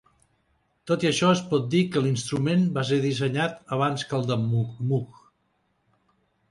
[0.91, 4.43] Tot i això, es pot dir que l'instrument va ser dissenyat abans que el de
[4.49, 5.23] Moog.